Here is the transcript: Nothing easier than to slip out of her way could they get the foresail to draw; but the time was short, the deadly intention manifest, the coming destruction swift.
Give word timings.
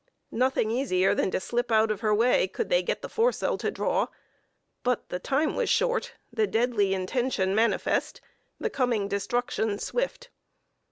Nothing 0.31 0.71
easier 0.71 1.13
than 1.13 1.29
to 1.29 1.39
slip 1.39 1.71
out 1.71 1.91
of 1.91 1.99
her 2.01 2.11
way 2.11 2.47
could 2.47 2.69
they 2.69 2.81
get 2.81 3.03
the 3.03 3.07
foresail 3.07 3.55
to 3.59 3.69
draw; 3.69 4.07
but 4.81 5.07
the 5.09 5.19
time 5.19 5.55
was 5.55 5.69
short, 5.69 6.13
the 6.33 6.47
deadly 6.47 6.95
intention 6.95 7.53
manifest, 7.53 8.19
the 8.59 8.71
coming 8.71 9.07
destruction 9.07 9.77
swift. 9.77 10.31